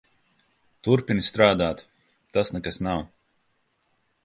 [0.87, 1.85] Turpini strādāt.
[2.39, 3.07] Tas nekas nav.